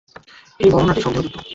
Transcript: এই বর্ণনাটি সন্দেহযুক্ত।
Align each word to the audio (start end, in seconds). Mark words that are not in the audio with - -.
এই 0.59 0.69
বর্ণনাটি 0.73 1.01
সন্দেহযুক্ত। 1.01 1.35